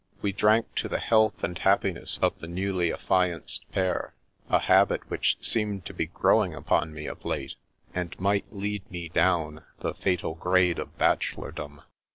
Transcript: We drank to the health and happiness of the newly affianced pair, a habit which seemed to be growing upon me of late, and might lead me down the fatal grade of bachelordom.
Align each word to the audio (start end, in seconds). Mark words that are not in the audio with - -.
We 0.23 0.31
drank 0.31 0.73
to 0.77 0.89
the 0.89 0.97
health 0.97 1.43
and 1.43 1.55
happiness 1.59 2.17
of 2.23 2.39
the 2.39 2.47
newly 2.47 2.91
affianced 2.91 3.71
pair, 3.71 4.15
a 4.49 4.57
habit 4.57 5.07
which 5.11 5.37
seemed 5.41 5.85
to 5.85 5.93
be 5.93 6.07
growing 6.07 6.55
upon 6.55 6.91
me 6.91 7.05
of 7.05 7.23
late, 7.23 7.53
and 7.93 8.19
might 8.19 8.51
lead 8.51 8.89
me 8.89 9.09
down 9.09 9.63
the 9.81 9.93
fatal 9.93 10.33
grade 10.33 10.79
of 10.79 10.97
bachelordom. 10.97 11.83